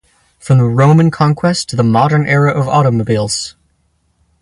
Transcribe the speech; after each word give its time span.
From 0.39 0.57
the 0.57 0.63
Roman 0.63 1.11
Conquest 1.11 1.69
to 1.69 1.75
the 1.75 1.83
Modern 1.83 2.25
Era 2.25 2.59
of 2.59 2.67
automobiles. 2.67 3.55